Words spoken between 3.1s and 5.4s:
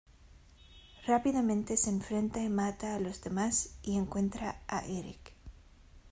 demás y encuentra a Eric.